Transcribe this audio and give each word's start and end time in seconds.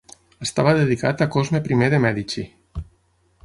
Estava 0.45 0.73
dedicat 0.79 1.21
a 1.21 1.29
Cosme 1.37 1.63
I 1.89 1.91
de 1.95 2.01
Mèdici. 2.09 2.49